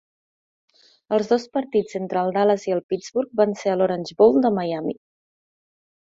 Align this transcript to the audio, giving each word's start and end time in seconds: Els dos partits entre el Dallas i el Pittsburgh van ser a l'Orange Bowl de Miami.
Els 1.17 1.27
dos 1.31 1.43
partits 1.57 1.97
entre 1.99 2.21
el 2.27 2.33
Dallas 2.37 2.65
i 2.69 2.73
el 2.75 2.81
Pittsburgh 2.93 3.35
van 3.41 3.53
ser 3.59 3.73
a 3.73 3.75
l'Orange 3.81 4.17
Bowl 4.23 4.41
de 4.47 4.51
Miami. 4.57 4.95